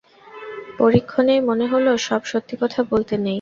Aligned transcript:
পরীক্ষণেই 0.79 1.41
মনে 1.49 1.65
হল, 1.71 1.85
সব 2.07 2.21
সত্যি 2.31 2.55
কথা 2.61 2.79
বলতে 2.91 3.13
নেই। 3.17 3.29